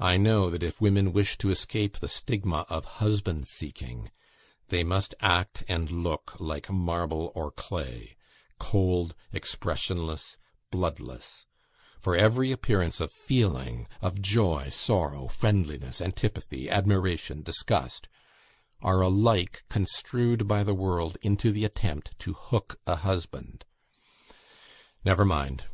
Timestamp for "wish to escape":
1.12-1.98